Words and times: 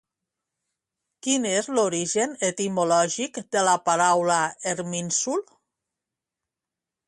Quin 1.27 1.45
és 1.49 1.69
l'origen 1.79 2.33
etimològic 2.49 3.39
de 3.57 3.65
la 3.69 3.77
paraula 3.91 4.41
Erminsul? 4.75 5.49